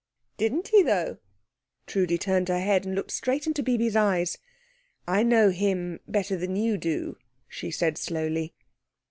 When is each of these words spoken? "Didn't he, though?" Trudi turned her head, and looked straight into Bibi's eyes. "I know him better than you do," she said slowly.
"Didn't 0.37 0.69
he, 0.69 0.81
though?" 0.81 1.19
Trudi 1.85 2.17
turned 2.17 2.47
her 2.47 2.59
head, 2.59 2.87
and 2.87 2.95
looked 2.95 3.11
straight 3.11 3.45
into 3.45 3.61
Bibi's 3.61 3.95
eyes. 3.95 4.39
"I 5.07 5.21
know 5.21 5.51
him 5.51 5.99
better 6.07 6.35
than 6.35 6.55
you 6.55 6.79
do," 6.79 7.17
she 7.47 7.69
said 7.69 7.99
slowly. 7.99 8.55